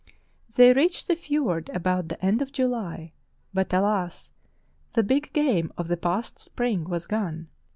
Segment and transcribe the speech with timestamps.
[0.55, 3.11] They reached the fiord about the end of July,
[3.53, 4.31] but alas!
[4.93, 7.49] the big game of the past spring was gone!